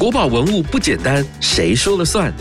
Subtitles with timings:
[0.00, 2.32] 国宝文物不简单，谁说了算？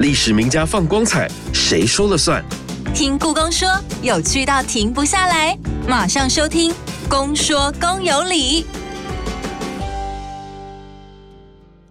[0.00, 2.44] 历史名家放光彩，谁说了算？
[2.94, 3.66] 听故宫说，
[4.02, 5.56] 有趣到停不下来，
[5.88, 6.70] 马上收听
[7.08, 8.64] 《宫说宫有理》。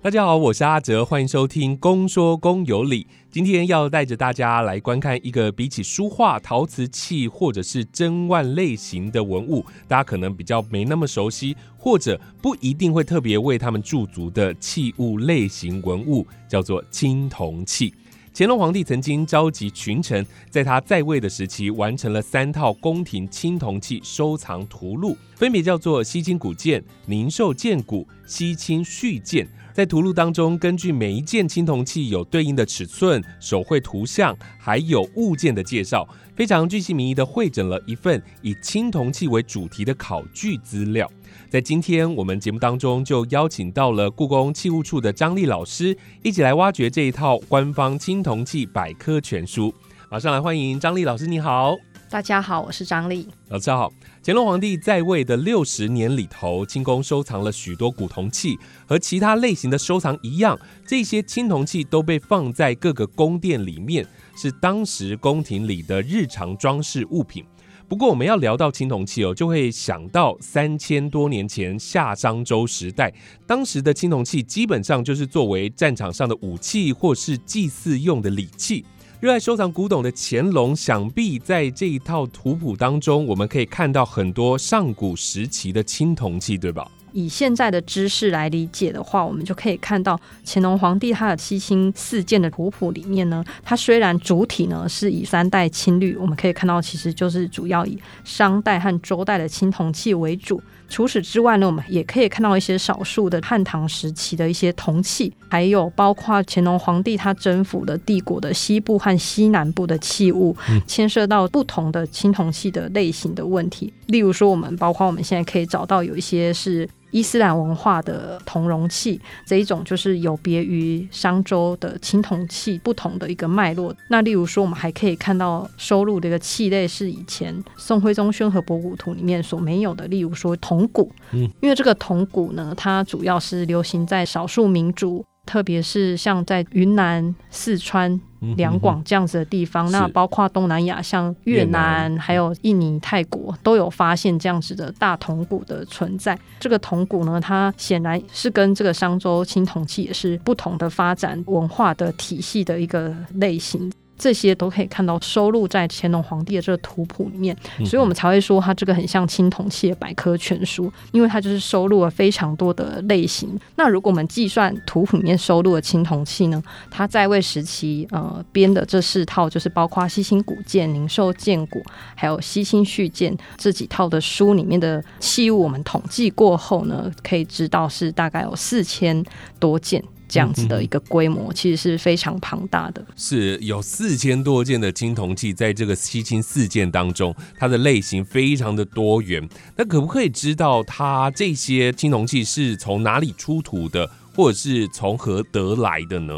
[0.06, 3.04] 大家好，我是阿哲，欢迎收听《公说公有理》。
[3.32, 17.92] 今天要带着大家来观看一个比起书画、陶瓷器或者是珍玩类型的文物，大家可能比较没那么熟悉，或者不一定会特别为他们驻足的器物类型文物，叫做青铜器。
[18.32, 29.44] 乾隆皇帝曾经召集群臣，在他在位的时期，完成了三套宫廷青铜器收藏图录，分别叫做《西清古鉴》《宁寿鉴古》《西清续鉴》。
[29.76, 41.12] 在图录当中，根据每一件青铜器有对应的尺寸、手绘图像，还有物件的介绍，非常具细靡遗的绘整了一份以青铜器为主题的考据资料。
[41.50, 49.74] 在今天我们节目当中，就邀请到了故宫器物处的张丽老师，一起来挖掘这一套官方青铜器百科全书。
[50.10, 51.76] 马上来欢迎张丽老师，你好。
[52.16, 53.28] 大家好，我是张丽。
[53.50, 53.92] 老师好。
[54.24, 67.44] 乾隆皇帝在位的六十年里头，清宫收藏了许多古铜器，和其他类型的收藏一样，这些青铜器都被放在各个宫殿里面，是当时宫廷里的日常装饰物品。
[67.90, 73.14] 不过，我们要聊到青铜器哦，就会想到三千多年前夏商周时代，
[73.46, 78.86] 当时的青铜器基本上就是作为战场上的武器，或是祭祀用的礼器。
[79.26, 86.88] 热爱收藏古董的乾隆，想必在这一套图谱当中，我们可以看到很多上古时期的青铜器，对吧？
[87.12, 100.62] 以现在的知识来理解的话，我们就可以看到乾隆皇帝他的七星四件的图谱里面呢，它虽然主体呢是以三代青绿，我们可以看到其实就是主要以商代和周代的青铜器为主。
[100.88, 110.56] 除此之外呢，我们也可以看到一些少数的汉唐时期的一些铜器，还有包括乾隆皇帝他征服的帝国的西部和西南部的器物，
[110.88, 113.92] 牵涉到不同的青铜器的类型的问题。
[114.08, 116.88] 例如说，我们包括我们现在可以找到有一些是。
[117.12, 123.96] 伊斯兰文化的铜容器这一种就是有别于商周的青铜器不同的一个脉络。
[124.10, 131.12] 那例如说，我们还可以看到收录的一个器类是以前宋徽宗宣和博古图里面所没有的，例如说铜鼓。
[131.32, 135.24] 嗯，因为这个铜鼓呢，它主要是流行在少数民族。
[135.46, 138.20] 特别是像在云南、四川、
[138.58, 146.38] 两广这样子的地方，那包括东南亚，像越南、还有印尼、泰国，都有发现这样子的大铜鼓的存在。
[146.60, 153.92] 这个铜鼓呢，它显然是跟这个商周青铜器也是不同的发展文化的体系的一个类型。
[154.18, 157.56] 这些都可以看到收录在乾隆皇帝的这个图谱里面，
[157.86, 163.60] 所以我们才会说它这个很像青铜器的百科全书，因为它就是收录了非常多的类型。
[163.76, 171.80] 那如果我们计算图谱里面收录的青铜器呢，它在位时期呃编的这四套，就是包括《西清古鉴》《宁寿鉴古》
[172.16, 179.24] 还有《西清续鉴》这几套的书里面的器物，我们统计过后呢，可以知道是大概有四千
[179.60, 180.04] 多件。
[180.28, 183.06] 这样子的一个规模，其实是非常庞大的。
[183.16, 189.48] 是有四千多件的青铜器，在这个七青四件当中，它的类型非常的多元。
[189.76, 196.34] 那可不可以知道它这些青铜器是从哪里出土的，或者是从何得来的呢？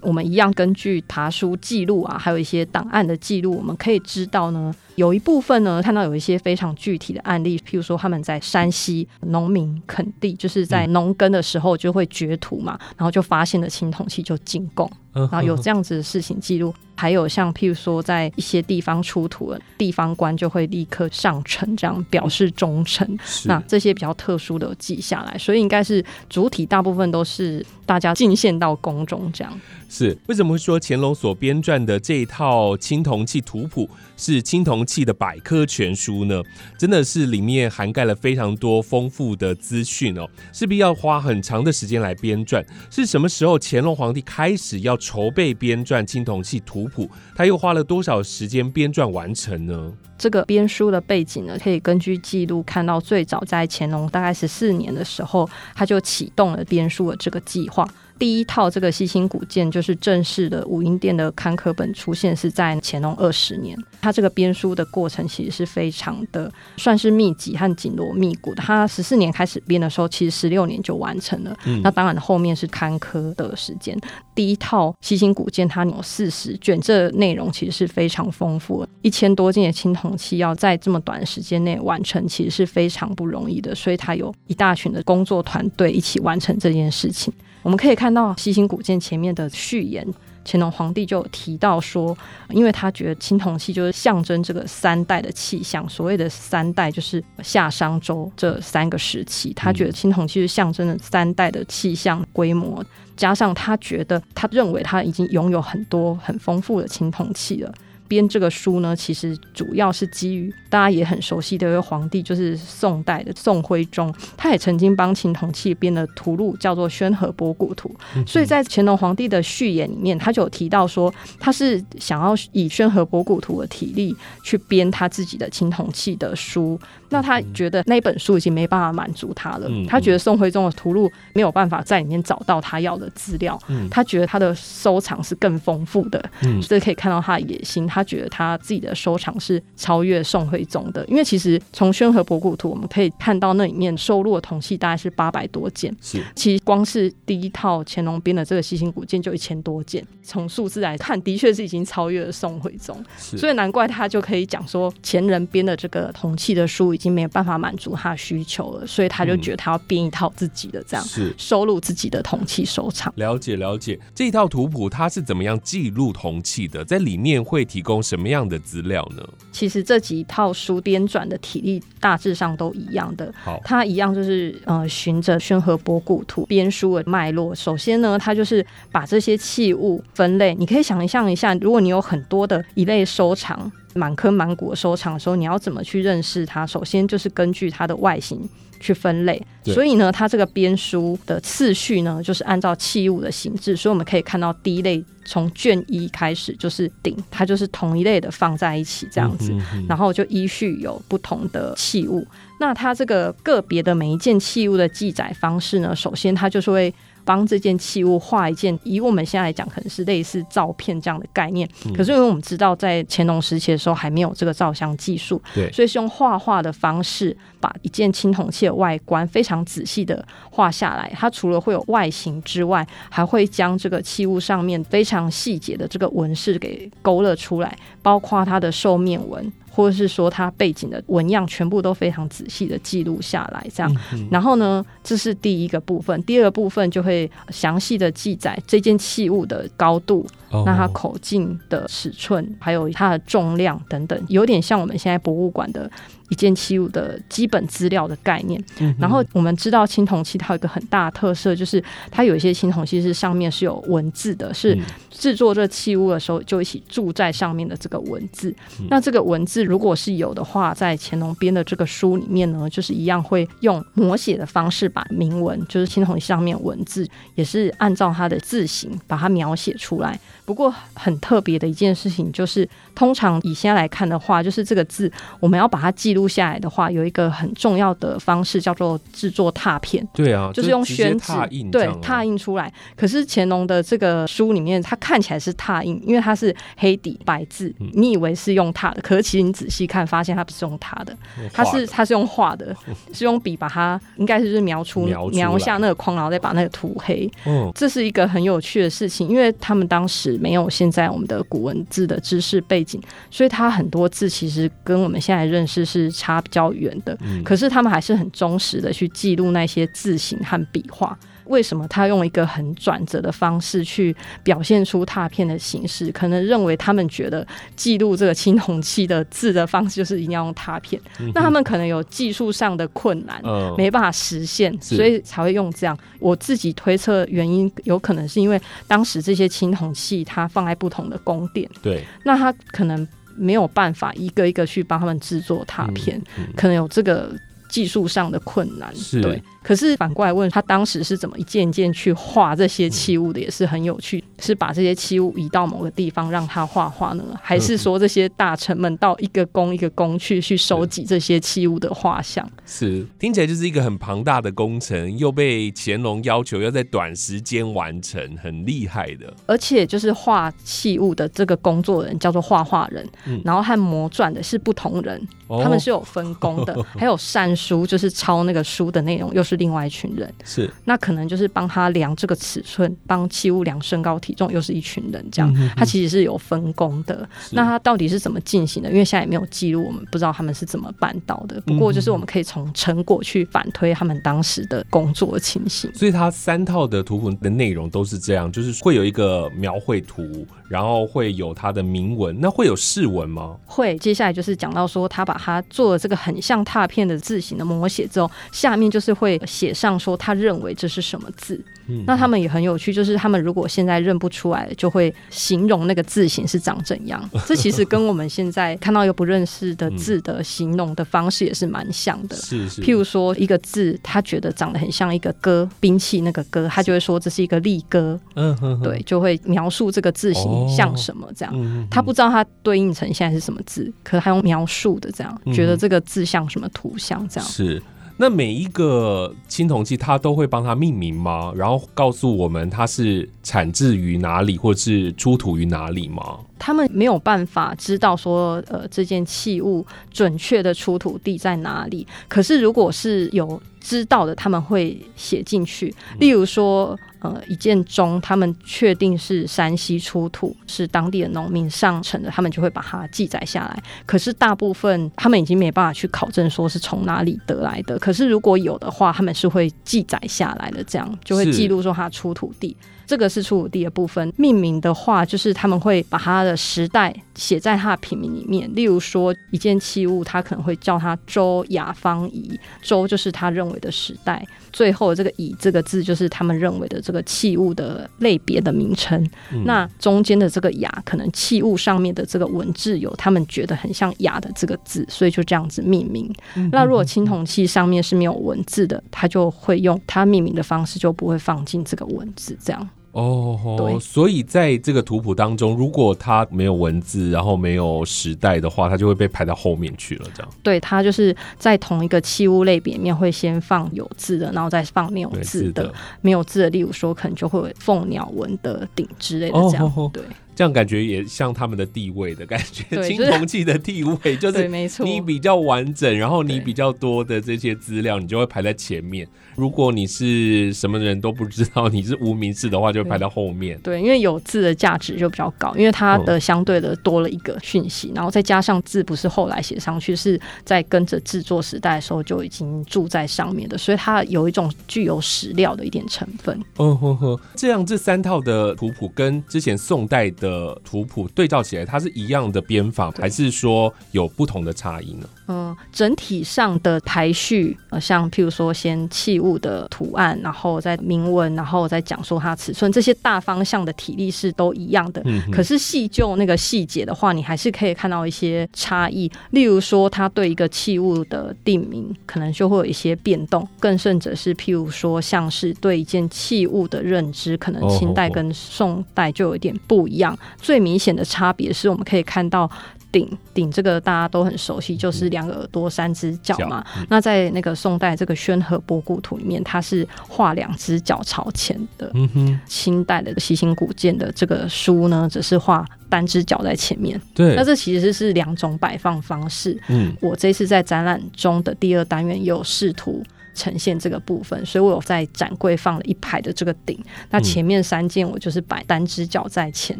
[0.00, 4.72] 我们一样根据爬书记录啊，还有一些档案的记录，我们可以知道呢。
[4.98, 16.74] 有一部分呢，看到有一些非常具体的案例，譬如说他们在山西农民垦地，就是在农耕的时候就会掘土嘛，然后就发现了青铜器就进贡，然后有这样子的事情记录。
[16.96, 23.06] 还有像譬如说在一些地方出土了，地方官就会立刻上呈，这样表示忠诚。
[23.44, 29.60] 那这些比较特殊的记下来，所以应该是主体大部分都是大家进献到宫中这样。
[29.88, 36.42] 是为什么会说乾隆所编撰的这一套青铜器图谱是青铜器的百科全书呢？
[36.78, 42.64] 真的是里面涵盖了非常多丰富的资讯哦，势必要花很长的时间来编撰。
[42.90, 47.08] 是什么时候乾隆皇帝开始要筹备编撰青铜器图谱？
[47.36, 49.92] 他又花了多少时间编撰完成呢？
[50.16, 57.88] 这个编书的背景呢，可以根据记录看到，最早在乾隆大概十四年的时候，他就启动了编书的这个计划。
[58.18, 63.78] 第一套这个西清古鉴就是正式的武英殿的刊刻本出现是在乾隆二十年。
[64.00, 68.62] 它这个编书的过程其实是非常的算是密集和紧锣密鼓的。
[68.62, 71.56] 它十四年开始编的时候，其实十六年就完成了。
[71.82, 73.96] 那当然后面是刊刻的时间。
[74.34, 78.88] 第一套西清古鉴它有四十卷，这内容其实是非常丰富的。
[79.02, 83.74] 一千多件的青铜器要在这么短时间内完成，其实是非常不容易的。
[83.74, 87.32] 所以它有一大群的工作团队一起完成这件事情。
[87.62, 90.06] 我们可以看到西辛古剑前面的序言。
[90.50, 92.16] 乾隆皇帝就提到说，
[92.48, 102.82] 因为他觉得青铜器就是象征这个三代的气象，所谓的三代就是夏商周这三个时期，他觉得青铜器是象征了三代的气象规模，
[103.14, 107.70] 加上他觉得他认为他已经拥有很多很丰富的青铜器了。
[108.08, 117.94] 编这个书呢，其实主要是基于大家也很熟悉的一个皇帝，就是宋代的宋徽宗，他也曾经帮青铜器编了图录，叫做《宣和博古图》。
[118.26, 126.80] 所以在乾隆皇帝的序言里面，他就有提到说，他是想要以《宣和博古图》的体力去编他自己的青铜器的书。
[127.10, 133.58] 那他觉得那本书已经没办法满足他了，他觉得宋徽宗的图录没有办法在里面找到他要的资料，
[133.90, 136.22] 他觉得他的收藏是更丰富的，
[136.62, 137.86] 所以可以看到他的野心。
[137.86, 146.22] 他觉得他自己的收藏是超越宋徽宗的，因为其实从《宣和博古图》我们可以看到那里面收录的铜器大概是八百多件，是。
[146.34, 163.12] 其实光是第一套乾隆编的这个西行古剑就一千多件，从数字来看，的确是已经超越了宋徽宗，所以难怪他就可以讲说前人编的这个铜器的书已经没有办法满足他的需求了，所以他就觉得他要编一套自己的这样，是收录自己的铜器收藏。
[163.14, 166.84] 了解了解，这一套图谱它是怎么样记录铜器的？
[166.84, 169.22] 在里面会提供什么样的资料呢？
[169.52, 177.54] 其实这几套书编纂的体力大致上都一样的，好，它一样就是呃循着《宣和博古图》编书的脉络。
[177.54, 180.52] 首先呢，它就是把这些器物分类。
[180.56, 183.70] 你可以想象一下，如果你有很多的一类收藏。
[183.98, 186.64] 满坑满谷的收藏的时候，你要怎么去认识它？
[186.66, 188.48] 首先就是根据它的外形
[188.78, 189.42] 去分类。
[189.64, 193.76] 所以呢，它这个编书的次序呢，就是按照器物的形制。
[193.76, 199.52] 所以我们可以看到，第一类从卷一开始就是鼎，它就是同一类的放在一起这样子，
[199.88, 202.26] 然后就依序有不同的器物。
[202.60, 206.94] 那它这个个别的每一件器物的记载方式呢，首先它就是会。
[207.28, 211.68] 帮这件器物画一件，以我们现在来讲，可能是类似照片这样的概念。
[211.94, 221.12] 可是因为我们知道，在乾隆时期的时候还没有这个照相技术，对，所以是用画画的方式，把一件青铜器的外观非常仔细的画下来。
[221.14, 229.52] 它除了会有外形之外，还会将这个器物上面非常细节的这个纹饰给勾勒出来，包括它的兽面纹。
[229.78, 233.96] 或者是说它背景的纹样全部都非常仔细的记录下来，这样。
[234.28, 236.20] 然后呢，这是第一个部分。
[236.24, 245.88] 第二个部分就会详细的记载这件器物的高度，那它口径的尺寸，还有它的重量等等，有点像我们现在博物馆的。
[246.28, 248.62] 一件器物的基本资料的概念，
[248.98, 254.78] 然后我们知道青铜器它有一个很大的特色，就是它有一些青铜器是上面是有文字的，是
[255.10, 258.54] 制作这器物的时候就一起注在上面的这个文字。
[258.88, 270.18] 那这个文字如果是有的话，在乾隆编的这个书里面呢，就是一样会用摹写的方式把铭文，就是青铜器上面文字，也是按照它的字形把它描写出来。
[270.48, 276.26] 不过很特别的一件事情就是，通常以现在来看的话，就是这个字我们要把它记录。
[276.28, 280.06] 下来的话，有一个很重要的方式叫做制作拓片。
[280.12, 281.32] 对啊，就是用宣纸
[281.72, 282.72] 对拓印出来。
[282.94, 291.16] 可是乾隆的这个书里面，它看起来是拓印，因为它是黑底白字，你以为是用拓的，可是其实你仔细看，发现它不是用拓的，
[291.52, 292.76] 它是它是用画的，
[293.12, 297.30] 是用笔把它应该是描出描下那个框，然后再把那个涂黑。
[297.46, 306.12] 嗯，这是一个很有趣的事情，因为他们当时没有现在我们的古文字的知识背景，所以它很多字其实跟我们现在认识是。
[306.18, 311.16] 差比较远的，可是他们还是很忠实的去记录那些字形和笔画。
[311.48, 316.12] 为什么他用一个很转折的方式去表现出拓片的形式？
[316.12, 321.00] 可能认为他们觉得记录这个青铜器的字的方式就是一定要用拓片，
[321.34, 323.42] 那他们可能有技术上的困难，
[323.76, 325.98] 没办法实现，所以才会用这样。
[326.20, 333.06] 我自己推测原因，有可能是因为当时这些青铜器它放在不同的宫殿，对，那它可能。
[333.40, 336.20] 没有办法一个一个去帮他们制作拓片，
[336.56, 337.32] 可能有这个
[337.68, 339.42] 技术上的困难，对。
[339.62, 344.24] 可是反过来问他当时是怎么一件件去画这些器物的，也是很有趣。
[344.38, 352.48] 是把这些器物移到某个地方让他画画呢，还是说这些大臣们到一个宫一个宫去去收集这些器物的画像？
[352.64, 359.34] 是听起来就是一个很庞大的工程，又被乾隆要求要在短时间完成，很厉害的。
[359.44, 363.06] 而且就是画器物的这个工作人叫做画画人，
[363.44, 365.20] 然后和魔传的是不同人，
[365.62, 370.32] 他们是有分工的， 还有善书，就是抄那个书的内容，又是另外一群人。
[370.44, 375.52] 是，那可能就是帮他量这个尺寸，帮器物量身高体重，又是一群人这样。
[375.76, 377.28] 他其实是有分工的。
[377.50, 378.90] 那他到底是怎么进行的？
[378.90, 381.60] 因为现在也没有记录，我们不知道他们是怎么办到的。
[381.62, 385.92] 不过就是我们可以从成果去反推他们当时的工作情形。
[385.94, 393.56] 所以他三套的图谱的内容都是这样，就是会有一个描绘图，然后会有它的铭文，那会有释文吗？
[393.66, 393.96] 会。
[393.98, 401.64] 接下来就是讲到说，他把它做了这个很像拓片的字形的摹写之后，下面就是会写上说他认为这是什么字。
[402.06, 407.18] 那他们也很有趣，就是他们如果现在认不出来，就会形容那个字形是长怎样。
[407.46, 412.36] 这其实跟我们现在看到一个不认识的字的形容的方式也是蛮像的。
[412.36, 412.82] 是是。
[412.82, 418.18] 譬如说一个字，他觉得长得很像一个戈，兵器那个戈，他就会说这是一个利戈。
[418.34, 418.80] 嗯哼。
[418.82, 421.88] 对，就会描述这个字形像什么这样。
[421.90, 427.48] 他不知道它对应成现在是什么字，可他用描述的这样，觉得这个字像什么图像这样。
[427.48, 427.82] 是。
[428.20, 431.52] 那每一个青铜器，它都会帮它命名吗？
[431.54, 436.40] 然后告诉我们它是产自于哪里，或是出土于哪里吗？
[436.58, 442.04] 他们没有办法知道说，呃，这件器物准确的出土地在哪里。
[442.26, 445.94] 可是如果是有知道的，他们会写进去。
[446.18, 446.98] 例如说。
[447.20, 453.82] 呃，一件钟，他们确定是山西出土，是当地的农民上层的，他们就会把它记载下来。
[454.06, 457.98] 可是大部分他们已经没办法去考证说是从哪里得来的。
[457.98, 462.76] 可是如果有的话，他们是会记载下来的，这样就会记录说它出土地。
[463.04, 464.32] 这个是出土地的部分。
[464.36, 468.70] 命名的话，就是他们会把它的时代写在他的品名里面。
[468.74, 474.44] 例如说，一件器物，他可能会叫它周雅方仪，周就是他认为的时代。
[474.70, 479.26] 最后这个以这个字就是他们认为的这个器物的类别的名称。
[479.64, 486.30] 那中间的这个雅，可能器物上面的这个文字有他们觉得很像雅的这个字，所以就这样子命名。
[486.70, 492.88] 那如果青铜器上面是没有文字的，他就会用他命名的方式，就不会放进这个文字这样。
[493.12, 500.26] 哦，对，所以在这个图谱当中，如果它没有文字，然后没有时代的话，它就会被排到后面去了。
[500.34, 505.92] 这样，对，它就是在同一个器物类别里面会先放有字的，然后再放没有字的。
[506.20, 510.10] 没有字的，例如说，可能就会有凤鸟纹的鼎之类的这样。
[510.12, 510.22] 对。
[510.58, 514.68] 这样感觉也像他们的地位的感觉，青铜器的地位就是
[515.04, 519.24] 你比较完整，然后你比较多的这些资料，你就会排在前面。
[519.54, 523.78] 如果你是什么人都不知道，你是无名氏的话，就会排到后面。
[523.84, 536.60] 对，因为有字的价值就比较高，因为它的相对的多了一个讯息，然后再加上字不是后来写上去，是在跟着制作时代的时候就已经住在上面的，所以它有一种具有史料的一点成分。
[536.78, 540.47] 嗯哼哼，这样这三套的图谱跟之前宋代的。
[540.48, 545.28] 的图谱对照起来，它是一样的编法，还是说有不同的差异呢？
[545.48, 555.22] 嗯，整体上的排序，呃，像譬如说先器物的图案，然后再铭文，然后再讲说它尺寸，这些大方向的体力是都一样的。
[555.24, 559.30] 嗯，可是细就那个细节的话，你还是可以看到一些差异。
[559.50, 563.66] 例如说，它对一个器物的定名，可能就会有一些变动。
[563.80, 570.37] 更甚者是，譬如说，像是对一件器物的认知，可能清代跟宋代就有一点不一样。
[570.56, 572.70] 最明显的差别是我们可以看到。
[573.10, 576.84] 顶顶这个大家都很熟悉，就是两个耳朵三只脚嘛。
[577.08, 582.10] 那在那个宋代这个《宣和博古图》里面，它是画两只脚朝前的。
[582.12, 587.18] 嗯哼，清代的西行古建的这个书呢，只是画单只脚在前面。
[587.34, 589.80] 对，那这其实是两种摆放方式。
[589.88, 593.24] 嗯，我这次在展览中的第二单元也有试图。
[593.58, 596.96] 呈现这个部分，所以我有在展柜放了一排的这个顶。
[597.28, 599.98] 那前面三件我就是摆单只脚在前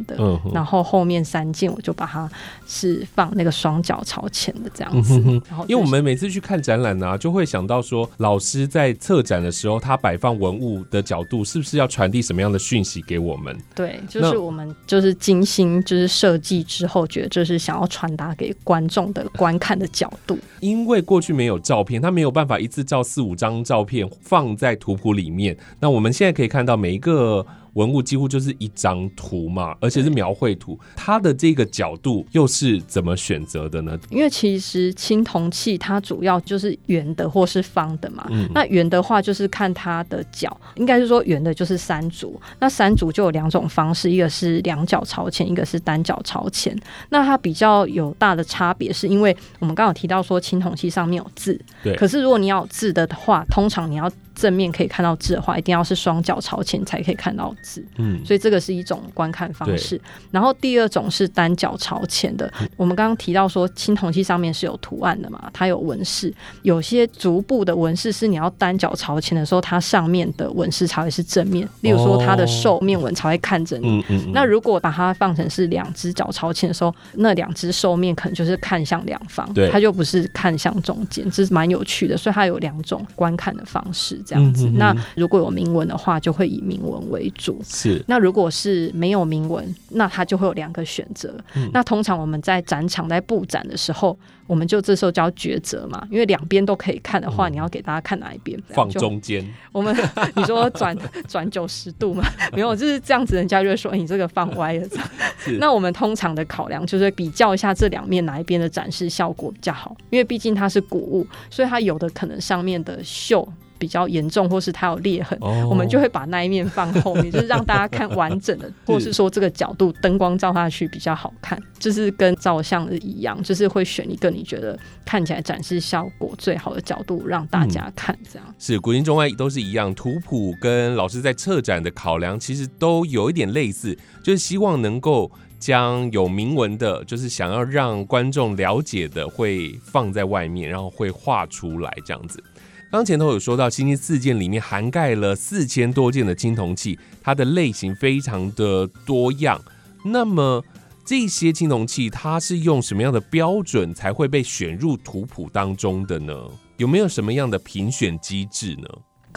[0.07, 0.17] 的，
[0.55, 2.31] 然后后面三件我就把它
[2.69, 5.21] 是放那个双脚朝前的这样子。
[5.49, 13.59] 然后，因为我们每次去看展览呢，就会想到说，老师在策展的时候，他摆放文物的角度是不是要传递什么样的讯息给我们？
[13.75, 20.39] 对，就是我们就是精心就是设计之后，觉得就是想要传达给观众的观看的角度。
[20.61, 23.48] 因为过去没有照片，他没有办法一次照四五张。
[23.49, 27.47] 张照片放在图谱里面，那我们现在可以看到每一个。
[27.79, 33.97] 文物几乎就是一张图嘛，而且是描绘图，它的这个角度又是怎么选择的呢？
[34.11, 38.27] 因为其实青铜器它主要就是圆的或是方的嘛。
[38.31, 38.49] 嗯。
[38.53, 42.41] 那圆的话就是看它的角，应该是说圆的就是三足。
[42.59, 46.77] 那三足就有两种方式，一个是两脚朝前，一个是单脚朝前。
[47.11, 51.57] 那它比较有大的差别，是因为我们刚好提到说青铜器上面有字。
[51.85, 51.95] 对。
[51.95, 54.11] 可是如果你要字的话，通常你要。
[54.39, 57.85] 正面可以看到字的话，一定要是双脚朝前才可以看到字。
[57.97, 60.01] 嗯，所以这个是一种观看方式。
[60.31, 62.51] 然后第二种是单脚朝前的。
[62.77, 66.33] 我们刚刚提到说，青铜器上面是有图案的嘛，它有纹饰。
[66.63, 71.69] 有些足部的纹饰是你要单脚朝前的时候，它上面的纹饰才会是正面。
[71.81, 73.89] 例如说，它的兽面纹才会看着你。
[73.89, 82.17] 嗯嗯嗯那如果把它放成是两只脚朝前的时候，那两只兽面可能就是看向两方对，它就不是看向中间，这是蛮有趣的。
[82.17, 84.67] 所以它有两种观看的方式，这样子。
[84.67, 87.59] 嗯哼哼那如果有铭文的话，就会以铭文为主。
[87.65, 91.35] 是那如果是没有铭文，那它就会有两个选择。
[91.55, 98.61] 嗯那通常我们在展场在布展的时候，我们就这时候就要抉择嘛，因为两边都可以看的话，你要给大家看哪一边？
[98.69, 99.97] 放中间，我们
[100.37, 102.23] 你说转 转九十度嘛？
[102.53, 104.87] 没有，就是这样子，人家就会说、哎你这个放歪了。
[105.59, 113.47] 那我们通常的考量就是比较一下这两面哪一边的展示效果比较好，因为毕竟它是古物，所以它有的可能上面的锈
[113.79, 115.39] 比较严重，或是它有裂痕。
[115.41, 128.55] 哦我们就会把那一面放后面，就是让大家看完整的， 或是说这个角度灯光照下去比较好看，就是跟照相的一样，就是会选一个你觉得看起来展示效果最好的角度让大家看，这样。
[128.59, 142.43] 是古今中外都是一样，图谱跟老师在策展的考量其实都有一点类似，就是希望能够将有铭文的，就是想要让观众了解的，会放在外面，然后会画出来这样子。
[142.91, 149.63] 刚前头有说到，星星四件里面涵盖了四千多件的青铜器，它的类型非常的多样。
[150.03, 150.65] 那么
[151.05, 156.35] 这些青铜器，它是用什么样的标准才会被选入图谱当中的呢？
[156.79, 158.89] 有没有什么样的评选机制呢？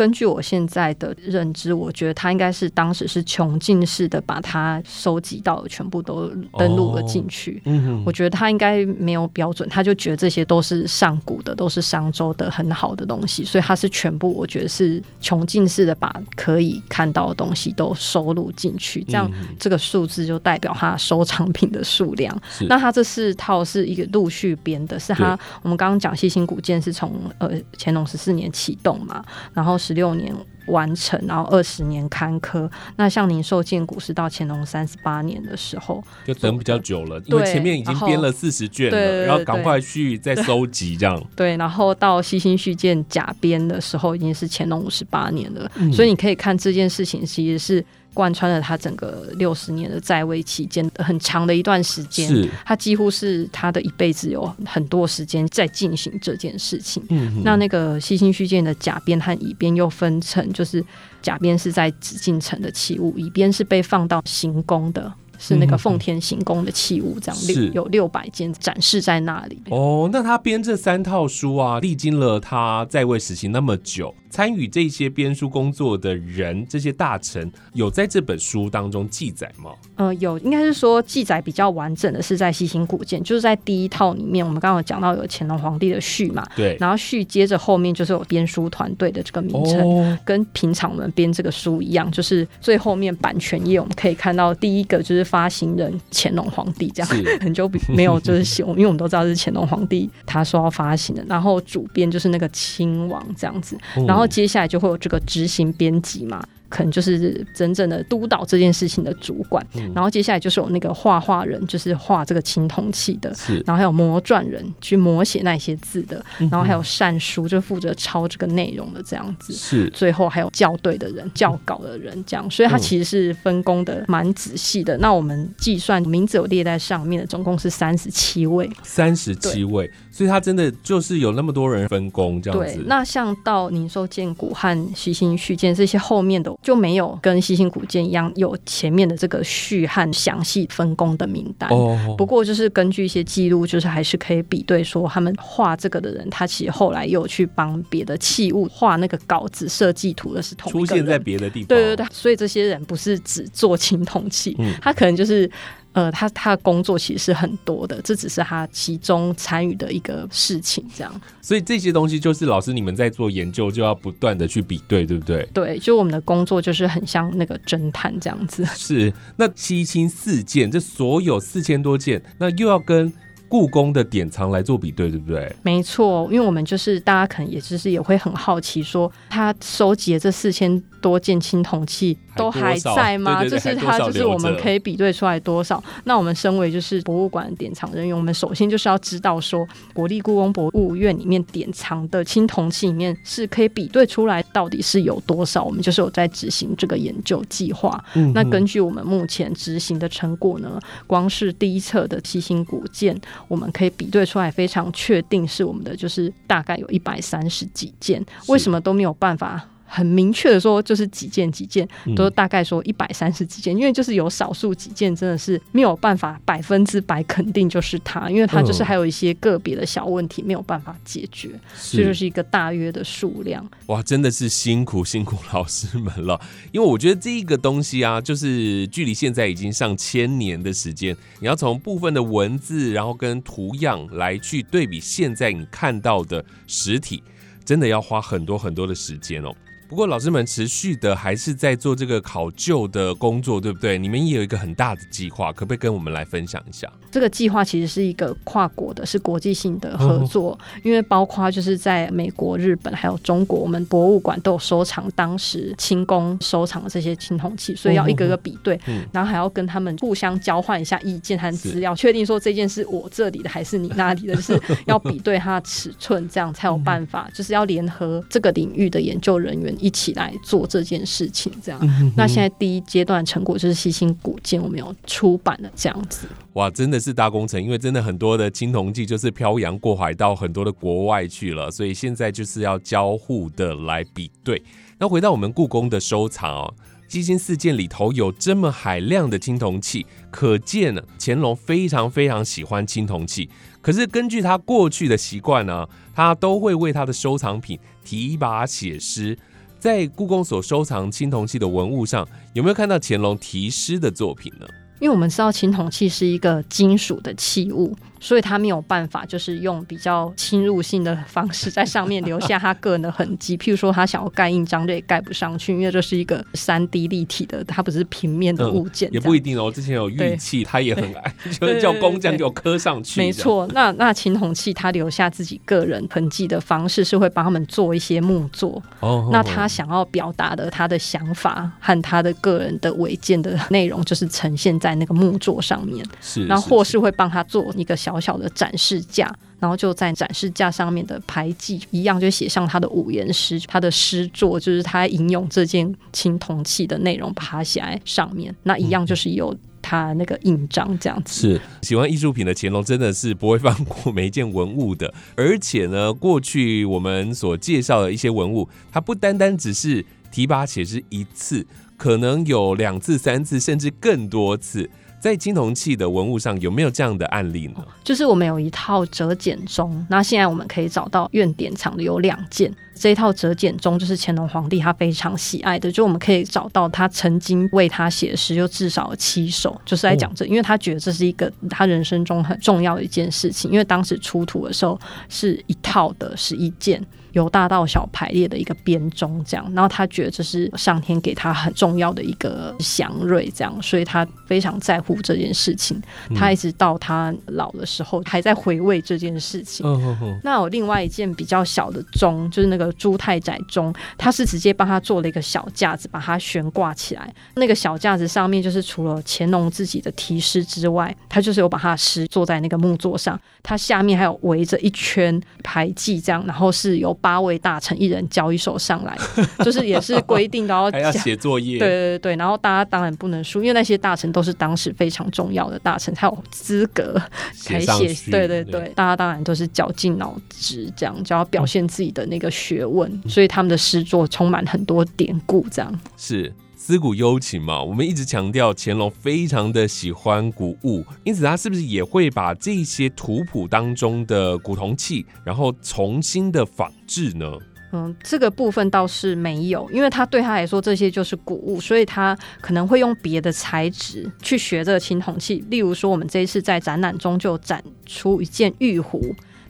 [0.01, 6.27] 根据我现在的认知，我觉得他应该是当时是穷尽式的把他收集到的全部都
[6.57, 7.61] 登录了进去。
[7.65, 22.35] 嗯我觉得他应该没有标准，他就觉得这些都是上古的，都是商周的很好的东西，所以他是全部，我觉得是穷尽式的把可以看到的东西都收录进去，这样嗯这个数字就代表他收藏品的数量。
[22.49, 30.33] 是那他这四套是一个陆续编的，是他我们刚刚讲西新古建是从呃乾隆十四年启动嘛，然后十六年
[30.67, 32.69] 完成，然后二十年刊刻。
[32.95, 41.21] 那像您受建古是到乾隆三十八年的时候，就等比较久了，因为前面已经编了四十卷了，然后赶快去再收集这样。
[41.35, 52.27] 对，然后到西新续建甲编的时候已经是乾隆五十八年了，嗯所以你可以看这件事情其实是贯穿了他整个六十年的在位期间很长的一段时间。
[52.27, 57.01] 是，他几乎是他的一辈子有很多时间在进行这件事情。
[57.09, 60.83] 嗯哼那那个西新续建的甲编和乙编又分成，就是
[61.21, 69.61] 甲编是在紫禁城的器物，乙编是被放到行宫的，是那个奉天行宫的器物，这样是六有六百件展示在那里。
[69.69, 79.71] 哦，那他编这三套书啊，历经了他在位时期那么久，参与这些编书工作的人，这些大臣有在这本书当中记载吗？
[79.97, 89.81] 呃，有应该是说记载比较完整的是在西行古建，就是在第一套里面，我们刚刚有讲到有乾隆皇帝的序嘛，对，然后序接着后面就是有编书团队的这个名称。
[89.81, 97.09] 哦，跟平常我们编这个书一样，就是最后面版权页我们可以看到第一个就是发行人乾隆皇帝这样，
[97.41, 106.43] 很久没有就是写，因为我们都知道是乾隆皇帝他说要发行的，然后主编就是那个亲王这样子，哦然后然后接下来就会有这个执行编辑嘛。
[106.71, 119.53] 可能就是真正的督导这件事情的主管，嗯然后接下来就是有那个画画人，就是画这个青铜器的，是然后还有魔撰人去摹写那些字的，嗯然后还有善书，就负责抄这个内容的这样子。
[119.53, 124.97] 是最后还有校对的人、校稿的人，这样，所以它其实是分工的蛮仔细的。
[124.97, 128.69] 那我们计算名字有列在上面的，总共是三十七位。
[128.83, 141.69] 三十七位，所以他真的就是有那么多人分工这样子。，对那像到宁寿建古和西新续建这些后面的就没有跟西兴古建一样有前面的这个序和详细分工的名单。
[141.69, 150.71] 哦，不过就是根据一些记录，就是还是可以比对说，他们画这个的人，他其实后来又去帮别的器物画那个稿子、设计图的是同。
[150.71, 151.67] 出现在别的地方。
[151.67, 155.49] 对对对，所以这些人不是只做青铜器，嗯他可能就是。
[155.93, 161.21] 呃，他他的工作其实是很多的，这只是他其中参与的一个事情，这样。
[161.41, 165.47] 所以这些东西就是老师你们在做研究，就要不断的去比对，对不对？
[165.53, 168.65] 对，就我们的工作就是很像那个侦探这样子。
[168.65, 173.11] 是，那七星四件，这所有四千多件，那又要跟
[173.49, 175.53] 故宫的典藏来做比对，对不对？
[175.61, 183.41] 没错，因为我们就是大家可能也就是也会很好奇说，他收集的这四千多件青铜器都还在吗？
[183.41, 185.83] 对对对就是它就是我们可以比对出来多少。
[186.05, 195.63] 那我们身为就是博物馆典藏人员，我们首先就是要知道说，国立故宫博物院里面典藏的青铜器里面是可以比对出来到底是有多少。
[195.63, 198.01] 我们就是有在执行这个研究计划。
[198.13, 208.23] 嗯那根据我们目前执行的成果呢，光是第一册的七星古剑，我们可以比对出来，非常确定是我们的，就是大概有一百三十几件。
[208.47, 209.67] 为什么都没有办法？
[209.93, 221.49] 很明确的说，就是几件几件，嗯都大概说一百三十几件，因为就是有少数几件真的是没有办法百分之百肯定就是它，因为它就是嗯还有一些个别的小问题没有办法解决，
[221.91, 223.69] 这就是一个大约的数量。
[223.87, 226.39] 哇，真的是辛苦辛苦老师们了。
[226.71, 237.21] 因为我觉得这一个东西啊，就是距离现在已经上千年的时间，你要从部分的文字，然后跟图样来去对比现在你看到的实体，
[237.65, 239.53] 真的要花很多很多的时间哦。
[239.91, 243.97] 不过老师们持续的还是在做这个考究的工作，对不对？
[243.97, 246.89] 你们也有一个很大的计划，可不可以跟我们来分享一下？
[247.11, 272.13] 这个计划其实是一个跨国的，是国际性的合作，因为包括就是在美国、日本还有中国，我们博物馆都有收藏当时清宫收藏的这些青铜器，所以要一个个比对，嗯然后还要跟他们互相交换一下意见和资料，确定说这件是我这里的还是你那里的，就是要比对它的尺寸，这样才有办法， 就是要联合这个领域的研究人员一起来做这件事情，这样。
[272.15, 276.27] 那现在第一阶段成果就是西心古建，我们有出版了这样子。
[276.53, 284.61] 哇，真的是大工程，因为真的很多的青铜器就是漂洋过海到很多的国外去了，所以现在就是要交互的来比对。
[284.99, 286.73] 那回到我们故宫的收藏哦，
[287.07, 293.49] 基金四件里头有这么海量的青铜器，可见呢乾隆非常非常喜欢青铜器。
[293.81, 299.37] 可是根据他过去的习惯呢，他都会为他的收藏品提拔写诗。
[299.81, 304.67] 在故宫所收藏青铜器的文物上，有没有看到乾隆题诗的作品呢？
[304.99, 313.57] 因为我们知道青铜器是一个金属的器物，所以他没有办法就是用比较侵入性的方式在上面留下他个人的痕迹。
[313.57, 319.71] 譬如说，他想要盖印章，这也盖不上去，因为这是一个三 D 立体的，它不是平面的物件、嗯也不一定哦。
[319.71, 323.19] 之前有玉器，他也很矮，就是叫工匠给我刻上去。
[323.19, 328.81] 没错，那那青铜器他留下自己个人痕迹的方式是会帮他们做一些木作。
[328.99, 336.05] 哦，那他想要表达的他的想法和他的个人的违建的内容，就是呈现在那个木作上面。
[336.21, 348.53] 是，然后或是会帮他做一个小小小的展示架，然后就在展示架上面的牌记一样，就写上他的五言诗，他的诗作就是他引用这件青铜器的内容，把它写在上面。
[348.63, 351.53] 那一样就是有他那个印章这样子。
[351.53, 361.65] 是喜欢艺术品的乾隆真的是不会放过每一件文物的，而且呢，过去我们所介绍的一些文物，它不单单只是提拔写是一次，
[361.97, 364.89] 可能有两次、三次，甚至更多次。
[365.21, 367.75] 在青铜器的文物上有没有这样的案例呢？
[368.03, 372.73] 就是我们有一套折简钟，那现在我们可以找到院典藏的有两件。
[372.95, 383.69] 这一套折简钟就是乾隆皇帝他非常喜爱的，就我们可以找到他曾经为他写诗，就至少有七首，就是在讲这，因为他觉得这是一个他人生中很重要的一件事情。
[383.71, 386.99] 因为当时出土的时候是一套的十一件。
[387.33, 396.01] 由大到小排列的一个编钟，这样，然后他觉得这是上天给他很重要的一个祥瑞，这样，所以他非常在乎这件事情。
[396.35, 399.85] 他一直到他老的时候，还在回味这件事情。
[399.85, 407.33] 嗯嗯那有另外一件比较小的钟，就是那个朱太宰钟，他是直接帮他做了一个小架子，把它悬挂起来。
[407.55, 419.17] 那个小架子上面，就是除了乾隆自己的题诗之外，他就是有把他的诗坐在那个木座上，它下面还有围着一圈排记，这样，然后是由八位大臣一人交一首上来，
[419.63, 427.21] 就是也是规定都要 还要写作业，对对对，然后大家当然不能输，因为那些大臣都是当时非常重要的大臣，才有资格
[427.53, 428.31] 才写。
[428.31, 435.99] 对对对，大家当然都是绞尽脑汁，这样就要表现自己的那个学问，所以他们的诗作充满很多典故，这样。
[436.17, 436.51] 是
[436.83, 437.79] 思古幽情嘛？
[437.79, 447.55] 我们一直强调乾隆非常的喜欢古物，因此他是不是也会把这些图谱当中的古铜器，然后重新的仿制呢？
[447.91, 455.63] 嗯，这个部分倒是没有，因为他对他来说这些就是古物，所以他可能会用别的材质去学这个青铜器。
[455.69, 459.21] 例如说，我们这一次在展览中就展出一件玉壶。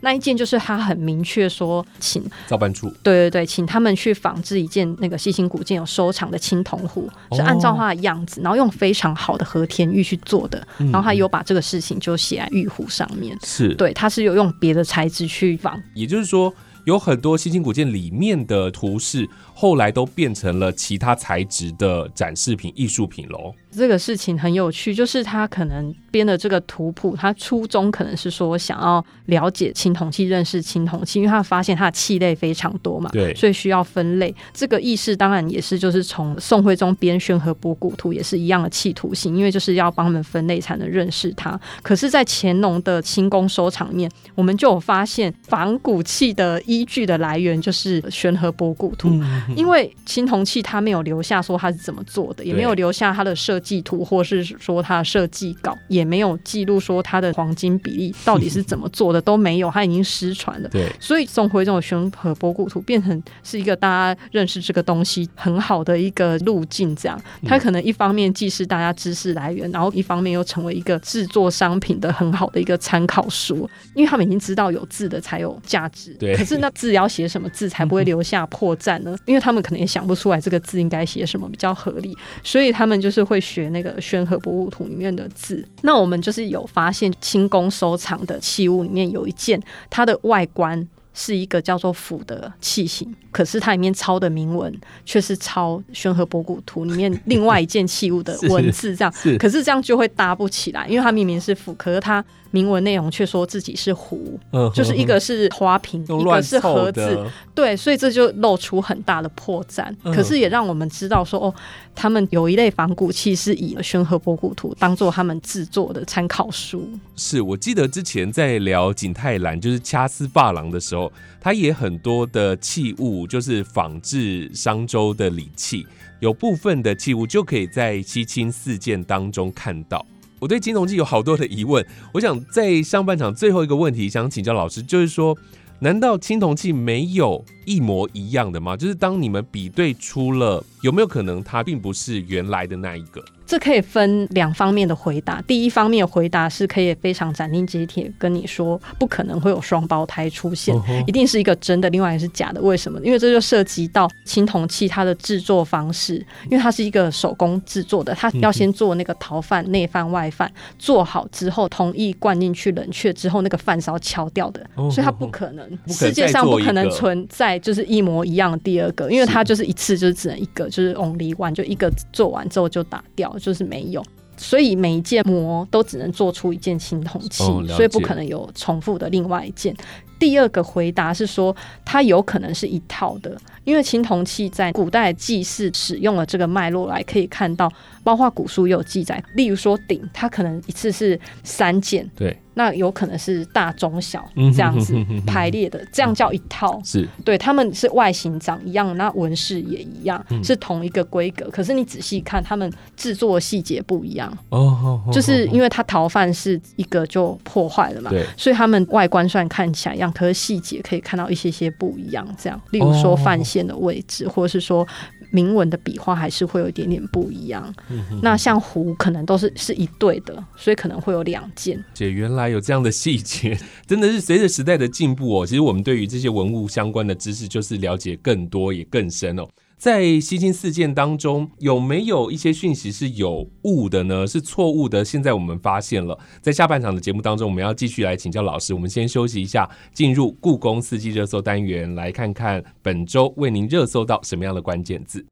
[0.02, 2.90] 那一件就是他很明确说，请造办处。
[3.02, 13.38] 对对对，请他们去仿制一件那个西行古件有收藏的青铜壶，是按照它的样子，然后用非常好的和田玉去做的，然后他有把这个事情就写在玉壶上面。
[13.44, 13.74] 是。
[13.76, 16.54] 对，他是有用别的材质去仿，也就是说，
[16.86, 23.54] 有很多稀金古建里面的图示，后来都变成了其他材质的展示品、艺术品喽。
[23.72, 34.36] 这个事情很有趣，就是他可能编的这个图谱，他初衷可能是说想要了解青铜器，认识青铜器，因为他发现它的器类非常多嘛，对所以需要分类。
[34.54, 41.58] 这个意识当然也是就是从宋徽宗编《宣和博古图》也是一样的企图性，因为就是要帮他们分类才能认识它。
[41.82, 49.10] 可是，在乾隆的清宫收藏面，我们就有发现仿古器的依据的来源就是《宣和博古图》，
[49.56, 60.69] 因为青铜器它没有留下说它是怎么做的，也没有留下它的设计图，或是说它的设计稿，也没有记录说它的黄金比例到底是怎么做的， 都没有，它已经失传了。
[60.69, 76.15] 对，所以宋徽宗的《宣和博古图》变成是一个大家认识这个东西很好的一个路径，这样它可能一方面既是大家知识来源，然后一方面又成为一个制作商品的很好的一个参考书，因为他们已经知道有字的才有价值。
[76.19, 79.15] 对可是那字要写什么字才不会留下破绽呢？
[79.26, 85.68] 因为他们可能也想不出来这个字应该写什么比较合理，所以他们就是会学那个《宣和博物图》里面的字。
[85.82, 90.88] 那我们就是有发现清宫收藏的器物里面有一件，它的外观。
[91.14, 94.74] 是一个叫做釜的器型，可是它里面抄的铭文
[95.06, 109.86] 却是抄《宣和博古图》里面另外一件器物的 文字，这样是可是这样就会搭不起来，因为它明明是釜，可是它铭文内容却说自己是壶，嗯就是一个是花瓶，一个是盒子，对，所以这就露出很大的破绽。
[110.04, 111.54] 嗯可是也让我们知道说，哦，
[111.96, 116.89] 他们有一类仿古器是以《宣和博古图》当做他们制作的参考书。
[117.15, 125.86] 是我记得之前在聊景泰蓝，就是掐丝珐琅的时候，它也很多的器物就是仿制商周的礼器，
[126.20, 130.06] 有部分的器物就可以在西清四件当中看到。
[130.40, 135.38] 我对青铜器有好多的疑问，我想在上半场最后一个问题想请教老师，就是说，
[135.80, 138.76] 难道青铜器没有一模一样的吗？
[138.76, 143.24] 就是当你们比对出了，有没有可能它并不是原来的那一个？
[143.52, 145.42] 这可以分两方面的回答。
[145.42, 150.74] 第一方面的回答是可以非常斩钉截铁跟你说，不可能会有双胞胎出现，
[151.06, 152.62] 一定是一个真的，另外一个是假的。
[152.62, 152.98] 为什么？
[153.04, 174.01] 因为这就涉及到青铜器它的制作方式，因为它是一个手工制作的，它要先做那个陶饭、内饭、外饭，做好之后同意灌进去冷却之后，那个饭是要敲掉的，哦所以它不可能，世界上不可能存在就是一模一样的第二个，因为它就是一次就是只能一个，就是 only one，就一个做完之后就打掉，就是没有。
[174.38, 179.75] 所以每一件膜都只能做出一件青铜器，哦所以不可能有重复的另外一件。
[180.22, 181.54] 第二个回答是说，
[181.84, 187.68] 它有可能是一套的，因为青铜器在古代祭祀使用了这个脉络来可以看到，
[188.04, 196.80] 包括古书也有记载，例如说鼎，它可能一次是三件，对，那有可能是大中小这样子哼哼哼排列的，这样叫一套。
[196.84, 201.50] 是对，他们是外形长一样，那纹饰也一样，嗯是同一个规格。
[201.50, 212.28] 可是你仔细看，他们制作的细节不一样，哦，就是因为为它逃犯是一个就破坏了嘛，对所以他们外观上看起来一样，可是细节可以看到一些些不一样。
[212.38, 214.88] 这样，例如说哦范线的位置，或者是说
[215.32, 217.74] 铭文的笔画，还是会有一点点不一样。
[217.89, 221.84] 嗯那像壶可能都是是一对的，所以可能会有两件。
[221.93, 229.47] 姐原来有这样的细节，真的是随着时代的进步哦，其实我们对于这些文物相关的知识就是了解更多也更深哦。
[229.82, 234.28] 在西京事件当中，有没有一些讯息是有误的呢？
[234.28, 235.04] 是错误的？
[235.04, 238.76] 现在我们发现了，在下半场的节目当中，我们要继续来请教老师。
[238.76, 245.26] 我们先休息一下，进入故宫四季热搜单元，来看看本周为您热搜到什么样的关键字。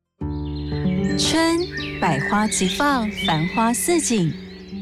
[1.19, 1.59] 春
[2.01, 4.31] 百花齐放，繁花似锦；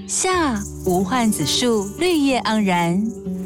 [0.08, 2.98] 夏无患子树，绿叶盎然；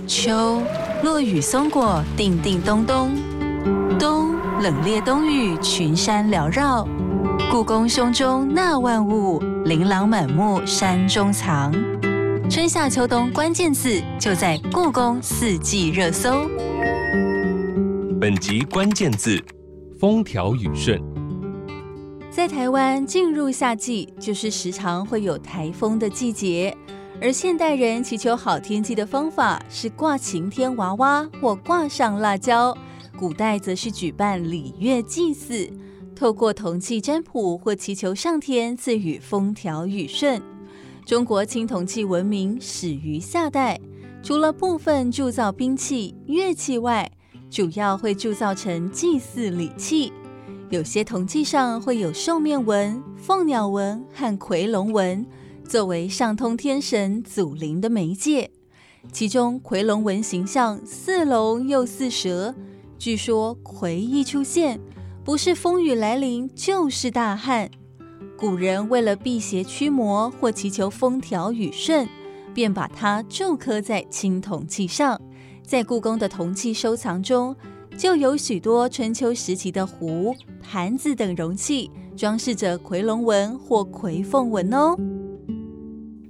[0.08, 0.62] 秋
[1.02, 3.10] 落雨松果，叮叮咚咚；
[3.98, 4.31] 冬
[4.62, 6.88] 冷冽冬雨，群山缭绕。
[7.50, 11.74] 故宫胸中纳万物，琳琅满目山中藏。
[12.48, 16.48] 春夏秋冬关键字就在故宫四季热搜。
[18.20, 19.44] 本集关键字：
[20.00, 21.02] 风调雨顺。
[22.30, 26.78] 在台湾，进入夏季就是时常会有台风的季节，
[27.20, 32.78] 而现代人祈求好天气的方法是挂晴天娃娃或挂上辣椒，
[33.22, 35.70] 古代则是举办礼乐祭祀，
[36.16, 40.42] 透过铜器占卜或祈求上天赐予风调雨顺。
[41.06, 43.80] 中国青铜器文明始于夏代，
[44.24, 47.12] 除了部分铸造兵器、乐器外，
[47.48, 50.12] 主要会铸造成祭祀礼器。
[50.72, 55.24] 有些铜器上会有兽面纹、凤鸟纹和夔龙纹，
[55.64, 58.50] 作为上通天神祖灵的媒介。
[59.12, 62.56] 其中夔龙纹形象似龙又似蛇，
[63.02, 64.80] 据说魁一出现，
[65.24, 67.68] 不是风雨来临，就是大旱。
[68.38, 72.08] 古人为了辟邪驱魔或祈求风调雨顺，
[72.54, 75.20] 便把它铸刻在青铜器上。
[75.64, 77.56] 在故宫的铜器收藏中，
[77.98, 84.96] 就有许多春秋时期的壶、盘子等容器，装饰着夔龙纹或夔凤纹哦。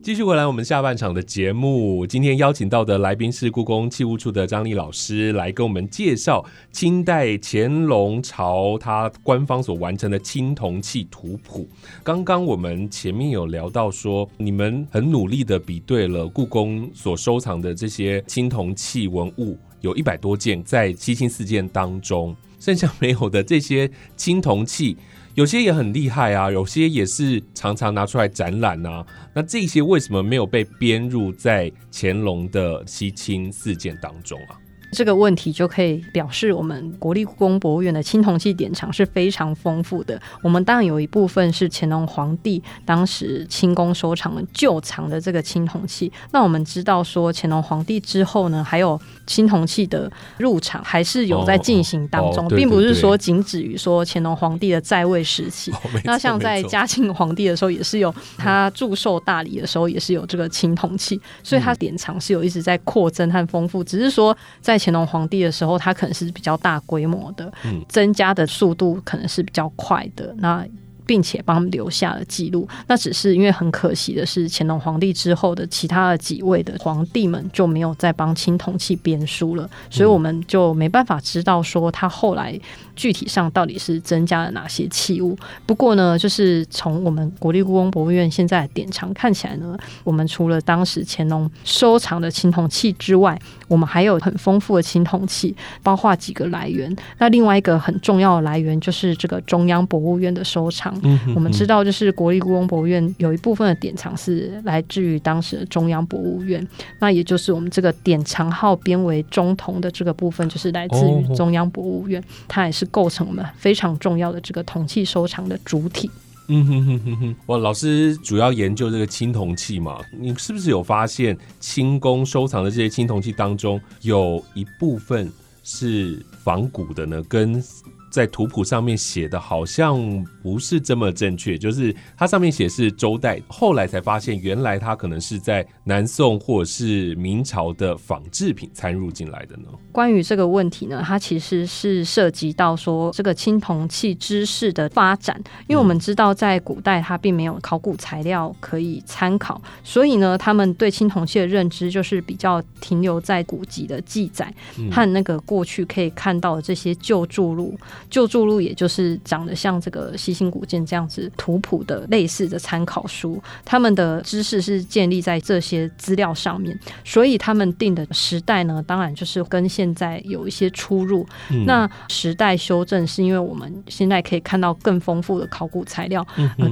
[0.04, 11.70] 继续回来，我们下半场的节目，今天邀请到的来宾是故宫器物处的张丽老师，来跟我们介绍清代乾隆朝他官方所完成的青铜器图谱。
[12.02, 24.98] 刚刚我们前面有聊到说，你们很努力的比对了故宫所收藏的这些青铜器文物，有一百多件在七星四件当中，剩下没有的这些青铜器。
[25.36, 29.06] 有些也很厉害啊，有些也是常常拿出来展览啊。
[29.34, 34.60] 那这些为什么没有被编入在乾隆的西清四件当中啊？
[34.92, 40.22] 这个问题就可以表示，我们国立故宫博物院的青铜器典藏是非常丰富的。
[40.44, 46.12] 我们当然有一部分是乾隆皇帝当时清宫收藏的旧藏的这个青铜器。
[46.32, 55.72] 那我们知道说，乾隆皇帝之后呢，还有青铜器的入场还是有在进行当中，并不是说仅止于说乾隆皇帝的在位时期。
[56.04, 63.82] 那像在嘉庆皇帝的时候，也是有他祝寿大礼的时候，也是有这个青铜器，所以它典藏是有一直在扩增和丰富。
[63.84, 67.54] 只是说在乾隆皇帝的时候，他可能是比较大规模的，
[67.88, 70.34] 增加的速度可能是比较快的。
[70.40, 70.66] 那
[71.04, 72.66] 并且帮留下了记录。
[72.88, 82.60] 那只是因为很可惜的是，乾隆皇帝之后的其他的几位的皇帝们就没有再帮青铜器编书了，所以我们就没办法知道说他后来。
[82.94, 85.36] 具体上到底是增加了哪些器物？
[85.66, 93.40] 不过呢，就是从我们国立故宫博物院现在典藏看起来呢，我们除了当时乾隆收藏的青铜器之外，
[93.72, 96.96] 我们还有很丰富的青铜器，包括几个来源。
[97.18, 100.94] 那另外一个很重要的来源就是这个中央博物院的收藏。
[101.34, 106.66] 我们知道，就是国立故宫博物院有一部分的典藏是来自于当时的中央博物院，
[107.00, 112.86] 那也就是我们这个典藏号编为中铜的这个部分，就是来自于中央博物院，它也是。
[112.92, 116.12] 构成我们非常重要的这个铜器收藏的主体。
[116.48, 125.32] 嗯哼哼哼哼，我，老师主要研究这个青铜器嘛，你是不是有发现清宫收藏的这些青铜器当中有一部分
[125.64, 127.24] 是仿古的呢？
[127.30, 127.64] 跟
[128.12, 129.98] 在图谱上面写的好像
[130.42, 139.64] 不是这么正确，就是它上面写是周代，后来才发现原来它可能是在南宋或者是明朝的仿制品参入进来的呢。
[139.92, 154.54] 关于这个问题呢，它其实是涉及到说这个青铜器知识的发展，因为我们知道在古代它并没有考古材料可以参考，所以呢，他们对青铜器的认知就是比较停留在古籍的记载
[154.92, 157.78] 和那个过去可以看到的这些旧著录。
[158.10, 171.26] 旧著录也就是长得像这个西星古建这样子图谱的类似的参考书，他们的知识是建立在这些资料上面，所以他们定的时代呢，当然就是跟现在有一些出入。
[171.66, 176.26] 那时代修正是因为我们现在可以看到更丰富的考古材料，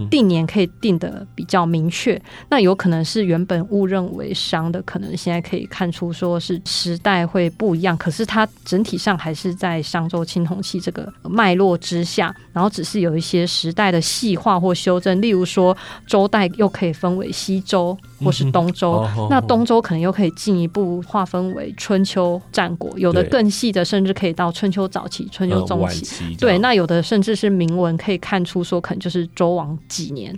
[0.10, 2.22] 定年可以定的比较明确。
[2.50, 11.12] 那有可能是原本误认为商的，可能现在可以看出说是时代会不一样，可是它整体上还是在商周青铜器这个。
[11.24, 15.76] 脉络之下，然后只是有一些时代的细化或修正，例如说
[16.08, 30.34] 周代又可以分为西周或是东周，那东周可能又可以进一步划分为春秋战国，有的更细的甚至可以到春秋早期、春秋中期，对，那有的甚至是铭文可以看出说可能就是周王几年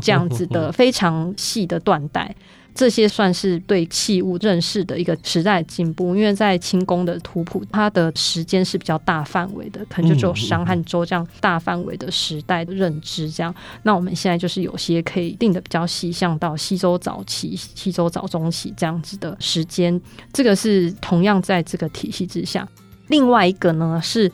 [0.00, 0.20] 这样。
[0.30, 2.34] 子的非常细的断代。
[2.74, 13.30] 这些算是对器物认识的一个时代进步，因为在清宫的图谱，它的时间是比较大范围的，可能就只有商和周这样大范围的时代的认知。
[13.30, 20.00] 这样，那我们现在就是有些可以定的比较细，像到西周早期、西周早中期这样子的时间，
[20.32, 22.66] 这个是同样在这个体系之下。
[23.08, 24.30] 另外一个呢是。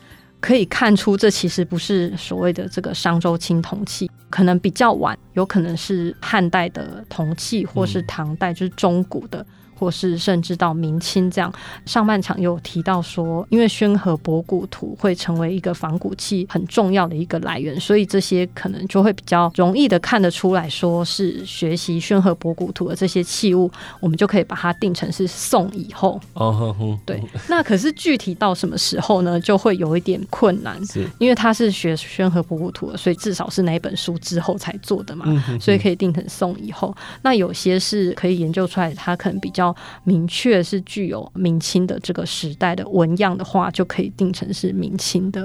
[0.47, 9.45] 可以看出，这其实不是所谓的这个商周青铜器，可能比较晚，有可能是汉代的铜器，或是唐代，就是中古的。
[9.77, 11.53] 或是甚至到明清这样，
[11.85, 26.19] 上半场有提到说，因为宣和博古图会成为一个仿古器很重要的一个来源，所以这些可能就会比较容易的看得出来说是学习宣和博古图的这些器物，我们就可以把它定成是宋以后。
[26.33, 27.21] 哦，对。
[27.47, 29.39] 那可是具体到什么时候呢？
[29.39, 35.25] 就会有一点困难，是因为他是学宣和博古图的，所以至少是哪本书之后才做的嘛，
[35.61, 36.95] 所以可以定成宋以后。
[37.21, 39.66] 那有些是可以研究出来，它可能比较。
[39.73, 45.43] 较明确是具有明清的这个时代的纹样的话，就可以定成是明清的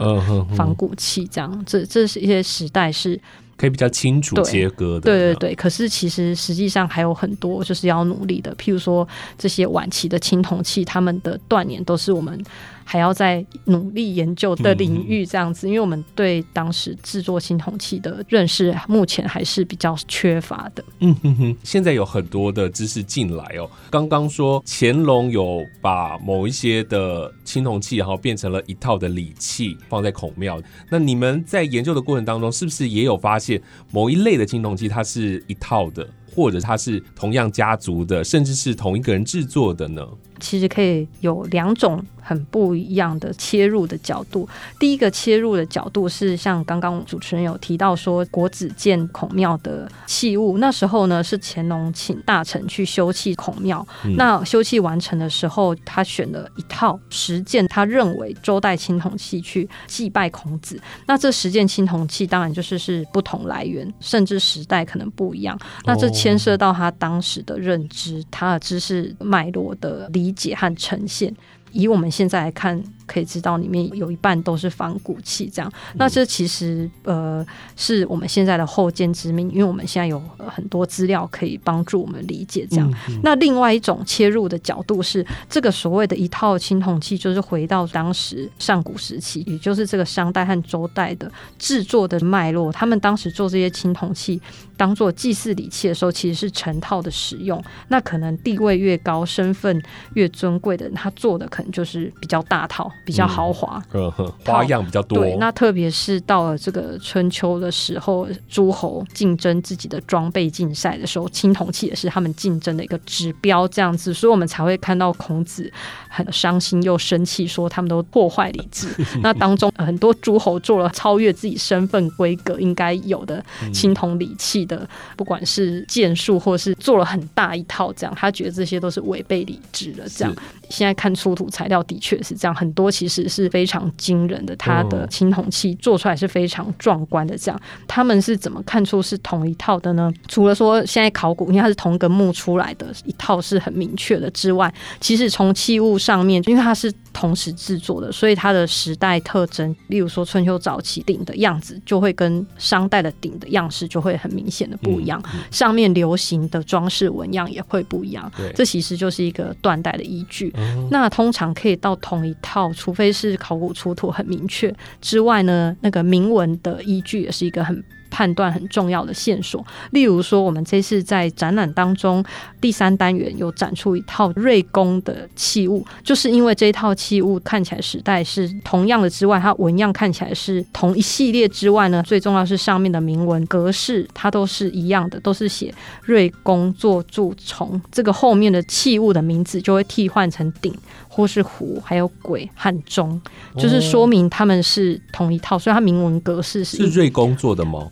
[0.57, 1.26] 仿古器。
[1.26, 3.20] 这样，这这是一些时代是
[3.57, 5.01] 可以比较清楚对切割的。
[5.01, 9.07] 对对对，可是其实实际上还有很多就是要努力的，譬如说
[9.38, 12.42] 这些晚期的青铜器，他们的断年都是我们
[12.85, 20.85] 还要在努力研究的领域，这样子，因为我们对当时制作青铜器的认识，目前还是比较缺乏的。
[21.01, 23.68] 嗯哼哼，现在有很多的知识进来哦。
[23.91, 30.61] 刚刚说乾隆有把某一些的青铜器，然后变成了一套的礼器，放在孔庙。
[30.91, 33.61] 那你们在研究的过程当中，是不是也有发现
[33.91, 40.07] 某一类的青铜器它是一套的，或者它是同样家族的，甚至是同一个人制作的呢？
[40.43, 44.47] 其实可以有两种很不一样的切入的角度。
[44.78, 60.80] 第一个切入的角度是像刚刚主持人有提到说国子监孔庙的器物，那时候呢是乾隆请大臣去修葺孔庙，嗯那修葺完成的时候，他选了一套十件他认为周代青铜器去祭拜孔子。
[61.07, 65.59] 那这十件青铜器当然就是是不同来源，甚至时代可能不一样。
[65.84, 71.35] 那这牵涉到他当时的认知，他的知识脉络的理解和呈现。
[71.72, 75.70] 以我们现在来看，可以知道里面有一半都是仿古器，这样。
[75.94, 77.44] 那这其实呃
[77.76, 82.92] 是我们现在的后见之明，因为我们现在有呃很多资料可以帮助我们理解这样。
[83.22, 92.72] 那另外一种切入的角度是，这个所谓的一套青铜器，就是回到当时上古时期，也就是这个商代和周代的制作的脉络。
[92.72, 94.40] 他们当时做这些青铜器，
[94.76, 97.62] 当做祭祀礼器的时候，其实是成套的使用。
[97.88, 99.82] 那可能地位越高、身份
[100.14, 103.82] 越尊贵的人，他做的可能就是比较大套、比较豪华。
[103.92, 105.18] 嗯哼，花样比较多。
[105.18, 115.70] 对，那特别是到了这个春秋的时候，诸侯竞争自己的装备竞赛的时候，青铜器也是他们竞争的一个指标，这样子，所以我们才会看到孔子
[116.09, 118.88] 很伤心又生气，说他们都破坏礼制。
[119.22, 130.34] 那当中呃很多诸侯做了超越自己身份规格应该有的青铜礼器的，不管是剑术或是做了很大一套，这样他觉得这些都是违背礼制的，这样。
[130.70, 137.36] 现在看出土材料的确是这样，很多其实是非常惊人的，它的青铜器做出来是非常壮观的。
[137.36, 140.12] 这样，他们是怎么看出是同一套的呢？
[140.28, 158.30] 除了说现在考古，因为它是同个墓出来的一套是很明确的之外，其实从器物上面，因为它是同时制作的，所以它的时代特征，例如说春秋早期鼎的样子，就会跟商代的鼎的样式就会很明显的不一样，上面流行的装饰纹样也会不一样。
[158.54, 160.50] 这其实就是一个断代的依据。
[160.56, 167.82] 哦那通常可以到同一套，除非是考古出土很明确之外呢，那个铭文的依据也是一个很。
[168.12, 172.22] 判断很重要的线索，例如说，我们这次在展览当中
[172.60, 190.74] 第三单元有展出一套瑞宫的器物，就是因为这一套器物看起来时代是同样的之外，它纹样看起来是同一系列之外呢，最重要是上面的铭文格式它都是一样的，都是写瑞宫做蛀虫，这个后面的器物的名字就会替换成鼎
[191.08, 193.20] 或是壶，还有鬼和钟，
[193.56, 197.88] 就是说明他们是同一套，所以它铭文格式是是瑞公做的吗？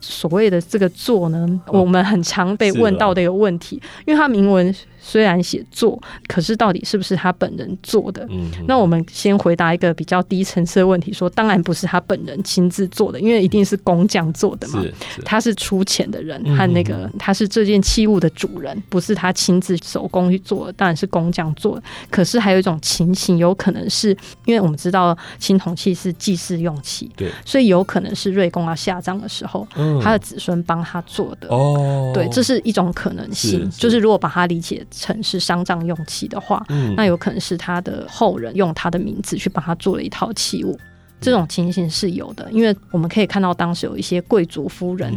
[0.00, 8.24] 所谓的这个做呢，我们很常被问到的一个问题，因为它铭文虽然写作，可是到底是不是他本人做的？
[8.30, 14.80] 嗯，那我们先回答一个比较低层次的问题，说当然不是他本人亲自做的，因为一定是工匠做的嘛。
[14.80, 21.82] 是是他是出钱的人嗯和那个他是这件器物的主人，不是他亲自手工去做的，当然是工匠做的。
[22.08, 31.48] 可是还有一种情形，有可能是因为我们知道青铜器是祭祀用器，对，所以有可能是瑞公要下葬的时候，嗯他的子孙帮他做的。
[31.48, 40.78] 哦，对，这是一种可能性，是是就是如果把它理解成是丧葬用器的话，嗯那有可能是他的后人用他的名字去帮他做了一套器物。
[41.20, 45.12] 这种情形是有的，因为我们可以看到当时有一些贵族夫人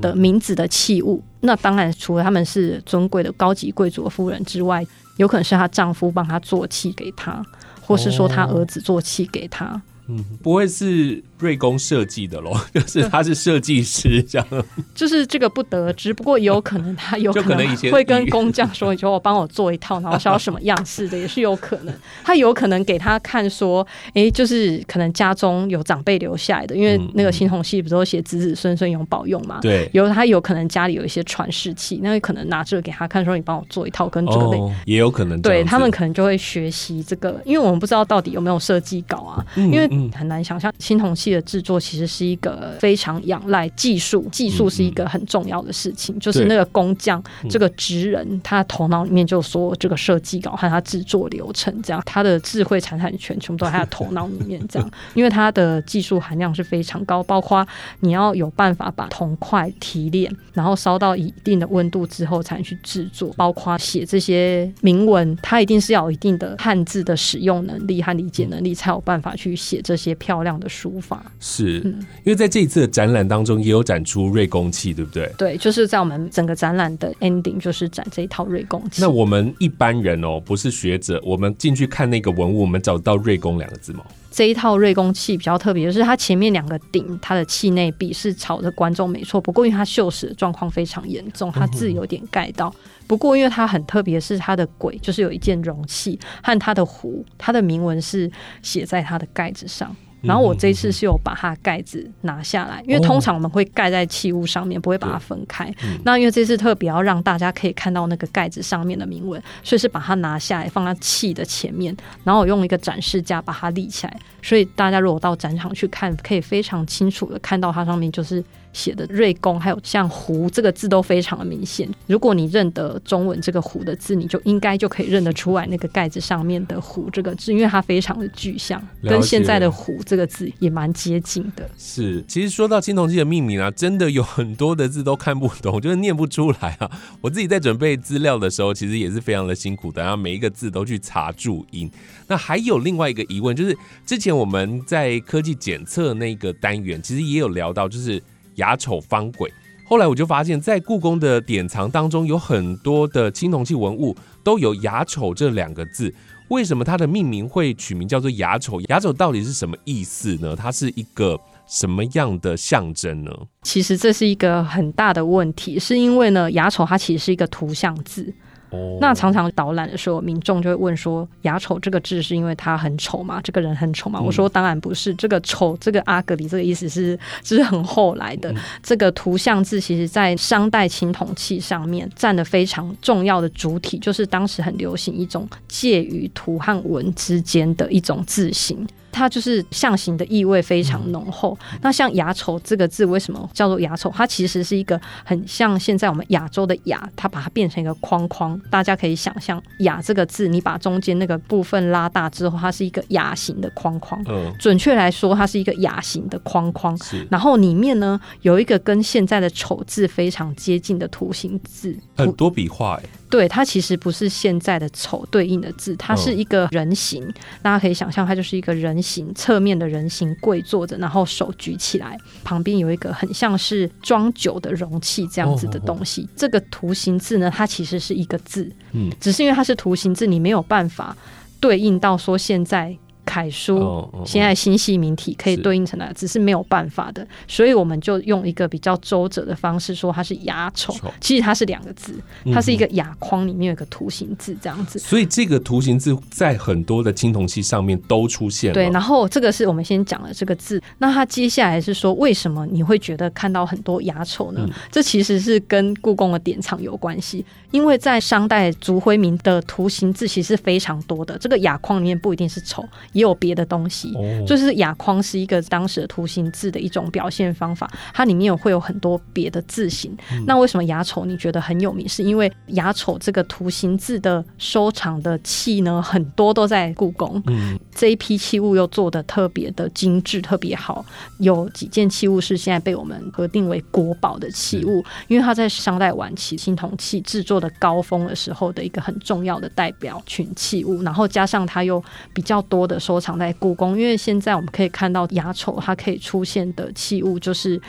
[0.00, 1.22] 的名字的器物。
[1.40, 4.82] 那当然，除了他们是尊贵的高级贵族的夫人之外，
[5.18, 7.44] 有可能是她丈夫帮她做器给她，
[7.82, 9.78] 或是说她儿子做器给她。
[10.08, 14.46] 嗯，不会是瑞工设计的咯， 就是他是设计师这样。
[14.94, 21.92] 就是这个不得而知，不过有可能他 有可能会跟工匠说：“你说我帮我做一套，然后是要什么样式的，也是有可能。
[22.22, 23.84] 他有可能给他看说，
[24.14, 29.58] 哎，就是可能家中有长辈留下来的，因为嗯那个青铜器不是都写子子孙孙永保用嘛？
[29.60, 34.58] 对，有他有可能家里有一些传世器，那可能拿这个给他看，说你帮我做一套跟这个类。
[34.58, 39.44] 哦，也有可能对他们可能就会学习这个，因为我们不知道到底有没有设计稿啊。
[39.56, 46.18] 嗯因为嗯很难想象青铜器的制作其实是一个非常仰赖技术，技术是一个很重要的事情。
[46.18, 57.66] 就是那个工匠，这个职人，他头脑里面就说这个设计稿和他制作流程，这样他的智慧财产权全部都在他的头脑里面，这样， 因为他的技术含量是非常高，包括
[58.00, 71.21] 你要有办法把铜块提炼，然后烧到一定的温度之后才能去制作，包括写这些铭文，他一定是要有一定的汉字的使用能力和理解能力，才有办法去写这些漂亮的书法。
[71.40, 75.32] 是嗯因为在这一次的展览当中也有展出瑞工器，对不对？
[75.36, 79.00] 对，就是在我们整个展览的 ending 就是展这一套瑞工器。
[79.00, 84.04] 那我们一般人哦，不是学者，我们进去看那个文物，我们找得到“瑞工”两个字吗？
[84.30, 92.74] 这一套瑞工器比较特别，就是它前面两个顶，它的器内壁是朝着观众没错，不过因为它锈蚀的状况非常严重，它字有点盖到。
[93.06, 98.30] 不过因为它很特别，是它的轨就是有一件容器和它的壶，它的铭文是
[98.62, 99.94] 写在它的盖子上。
[100.22, 105.72] 然后我这一次是有把它盖子拿下来，因为通常我们会盖在器物上面，不会把它分开。
[106.04, 111.94] 那因为这次特别要让大家可以看到那个盖子上面的铭文，所以是把它拿下来放在器的前面，
[112.24, 118.42] 然后我用一个展示架把它立起来，所以大家如果到展场去看，可以非常清楚的看到它上面就是
[118.72, 121.88] 写的瑞公，还有像“湖”这个字都非常的明显。
[122.06, 131.68] 如果你认得中文这个“湖”的字，你就应该就可以认得出来那个盖子上面的“湖”这个字，因为它非常的具象，跟现在的“湖”这个字也蛮接近的。
[131.76, 136.90] 是，其实说到青铜器的命名啊，真的有很多的字都看不懂，就是念不出来啊。
[137.20, 141.90] 我自己在准备资料的时候，其实也是非常的辛苦的，然后每一个字都去查注音。
[142.28, 148.22] 那还有另外一个疑问，就是之前我们在科技检测那个单元，其实也有聊到，就是
[148.56, 149.52] 雅丑方轨。
[149.84, 156.14] 后来我就发现，在故宫的典藏当中，有很多的青铜器文物都有雅丑这两个字。
[156.48, 158.80] 为什么它的命名会取名叫做雅丑？
[158.82, 160.54] 雅丑到底是什么意思呢？
[160.56, 163.30] 它是一个什么样的象征呢？
[163.62, 168.32] 其实这是一个很大的问题，是因为呢，雅丑它其实是一个图像字。
[168.72, 173.40] 哦那常常导览的时候，民众就会问说：“雅丑这个字是因为他很丑吗？
[173.42, 178.54] 这个人很丑吗？”嗯我说：“当然不是，这个丑，这个阿格里这个意思是，这是很后来嗯的。
[178.82, 191.56] 这个图像字其实在商代青铜器上面占了非常重要的主体，就是当时很流行一种介于图和文之间的一种字形。”它就是象形的意味非常浓厚。
[191.82, 194.10] 那像雅丑这个字为什么叫做雅丑？
[194.16, 198.60] 它其实是一个很像现在我们亚洲的亚，它把它变成一个框框。
[198.70, 204.22] 大家可以想象“雅”这个字，你把中间那个部分拉大之后，它是一个雅形的框框。
[204.26, 206.96] 嗯，准确来说，它是一个雅形的框框。
[206.98, 217.22] 是然后里面呢有一个跟现在的丑字非常接近的图形字，很多笔画哎，对，它其实不是现在的丑对应的字，它是一个人形。
[217.60, 226.28] 大家可以想象，它就是一个人形，侧面的人形跪坐着，然后手举起来，旁边有一个很像是装酒的容器这样子的东西。
[226.36, 231.16] 这个图形字呢，它其实是一个字，嗯，只是因为它是图形字，你没有办法
[231.58, 232.96] 对应到说现在。
[233.24, 234.22] 楷书、哦哦哦。
[234.26, 242.14] 现在新系名体可以对应成那个字是没有办法的，所以我们就用一个比较周折的方式说它是雅丑丑，其实它是两个字，
[242.44, 244.98] 嗯它是一个雅框里面有一个图形字这样子。
[244.98, 248.74] 所以这个图形字在很多的青铜器上面都出现了。
[248.74, 254.68] 对，然后这个是我们先讲了这个字，那它接下来是说为什么你会觉得看到很多雅丑呢？
[254.90, 264.12] 这其实是跟故宫的典藏有关系，因为在商代烛辉明的图形字其实是非常多的，这个雅框里面不一定是丑，也有别的东西。
[264.14, 270.14] 哦就是哑框是一个当时的图形字的一种表现方法，它里面有会有很多别的字形。
[270.46, 272.08] 那为什么牙丑你觉得很有名？
[272.08, 277.42] 是因为牙丑这个图形字的收藏的器呢，很多都在故宫。
[277.46, 281.04] 嗯，这一批器物又做的特别的精致，特别好。
[281.38, 292.02] 有几件器物是现在被我们核定为国宝的器物，因为它在商代晚期青铜器制作的高峰的时候的一个很重要的代表群器物，然后加上它又
[292.34, 297.80] 比较多的收藏在故宫，因为现在我们可以看到牙丑它可以出现的器物就是。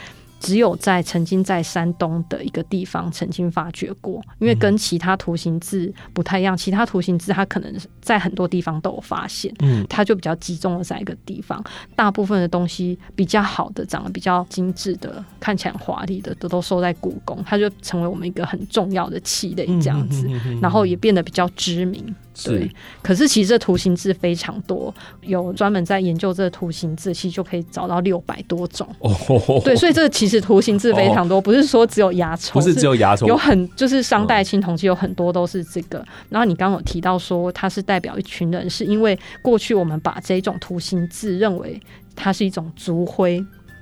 [0.44, 11.64] 只有在曾经在山东的一个地方曾经发掘过，因为跟其他图形字不太一样，其他图形字它可能在很多地方都有发现，嗯，它就比较集中的在一个地方。
[11.96, 20.28] 大部分的东西比较好的、长得比较精致的、看起来华丽的，都都收在故宫，它就成为我们一个很重要的器类这样子，
[20.62, 22.14] 然后也变得比较知名。
[22.44, 22.68] 对，
[23.04, 24.92] 可是其实这图形字非常多，
[25.22, 28.88] 有专门在研究这个图形字，其实就可以找到六百多种。
[29.02, 36.04] 哦，对，所以这其实实图形字非常多，不是说只有牙虫，不是只有牙虫，有很就是商代青铜器有很多都是这个。
[36.30, 41.80] 然后你刚刚有提到说它是代表一群人，是因为过去我们把这种图形字认为
[42.16, 43.36] 它是一种族徽，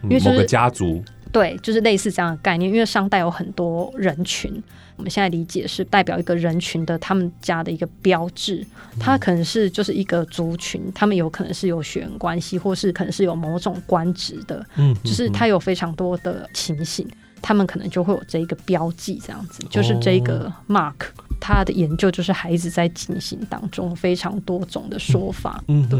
[0.03, 1.03] 因为某个家族。
[1.31, 2.69] 对，就是类似这样的概念。
[2.71, 4.51] 因为商代有很多人群，
[4.97, 8.65] 我们现在理解是代表一个人群的他们家的一个标志。
[8.99, 14.65] 它可能是就是一个族群，他们有可能是有血缘关系，或是可能是有某种官职的。
[14.75, 17.07] 嗯，就是它有非常多的情形，
[17.41, 20.93] 他们可能就会有这一个标记，这样子，就是这个 mark。
[21.41, 25.61] 他的研究就是还一直在进行当中，非常多种的说法。
[25.67, 25.99] 嗯，对，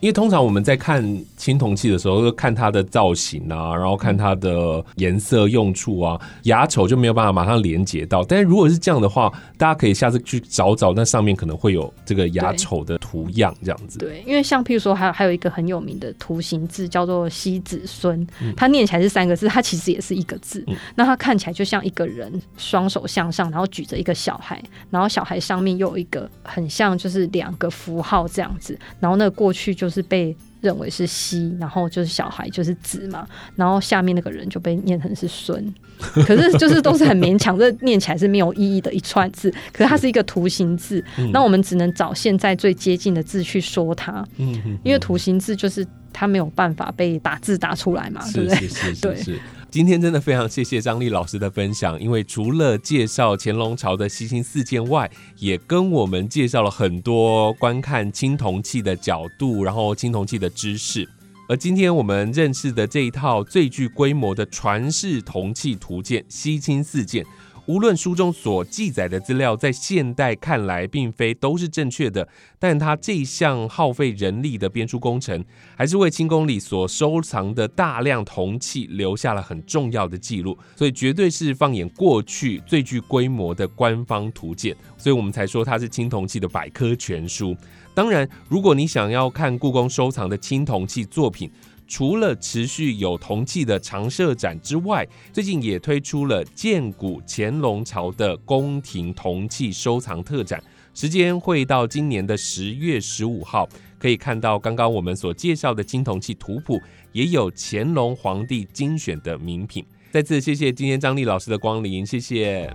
[0.00, 1.04] 因为通常我们在看
[1.36, 8.24] 青铜器的时候，看它的造型啊，然后看它的颜色用处啊，牙丑就没有办法马上连接到。
[8.24, 9.28] 但是如果是这样的话，
[9.58, 13.98] 大家可以下次去找找，那上面可能会有这个牙丑的图样，这样子。
[13.98, 18.24] 对，因为像譬如说，还有还有一个很有名的图形字叫做“西子孙”，
[18.56, 20.64] 它念起来是三个字，它其实也是一个字。
[20.94, 24.62] 那它看起来就像一个人双手向上，然后举着一个小孩。
[24.90, 28.78] 然后小孩上面又有一个很像，就是两个符号这样子。
[29.00, 33.26] 然后那个过去就是被认为是西，然后就是小孩就是子嘛。
[33.54, 35.74] 然后下面那个人就被念成是孙。
[36.26, 39.50] 可是就是都是很勉强，这念起来是没有意义的一串字。
[39.72, 41.02] 可是它是一个图形字，
[41.32, 44.22] 那我们只能找现在最接近的字去说它。
[44.36, 49.14] 嗯，因为图形字就是它没有办法被打字打出来嘛，对不对？
[49.24, 49.40] 对。
[49.68, 61.06] 今天真的非常谢谢张丽老师的分享，因为除了介绍乾隆朝的西清四件外，也跟我们介绍了很多观看青铜器的角度，然后青铜器的知识。
[61.48, 67.24] 而今天我们认识的这一套最具规模的传世铜器图鉴——西清四件。
[67.66, 72.26] 无论书中所记载的资料在现代看来并非都是正确的，
[72.60, 75.44] 但他这项耗费人力的编书工程，
[75.76, 87.56] 还是为清宫里所收藏的大量铜器留下了很重要的记录，所以绝对是放眼过去最具规模的官方图鉴，所以我们才说它是青铜器的百科全书。
[87.92, 91.50] 当然，如果你想要看故宫收藏的青铜器作品，
[91.88, 100.62] 除了持续有铜器的常设展之外，最近也推出了建古乾隆朝的宫廷铜器收藏特展，
[100.94, 103.68] 时间会到今年的十月十五号。
[103.98, 106.80] 可以看到刚刚我们所介绍的青铜器图谱，
[107.12, 109.84] 也有乾隆皇帝精选的名品。
[110.12, 112.70] 再次谢谢今天张丽老师的光临，谢谢。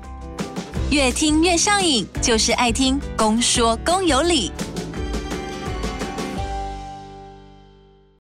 [0.89, 4.51] 越听越上瘾，就是爱听公说公有理。